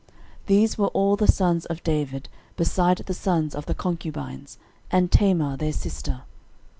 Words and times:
13:003:009 0.45 0.45
These 0.47 0.77
were 0.79 0.87
all 0.87 1.15
the 1.15 1.27
sons 1.27 1.67
of 1.67 1.83
David, 1.83 2.27
beside 2.57 2.97
the 3.05 3.13
sons 3.13 3.53
of 3.53 3.67
the 3.67 3.75
concubines, 3.75 4.57
and 4.89 5.11
Tamar 5.11 5.55
their 5.57 5.71
sister. 5.71 6.23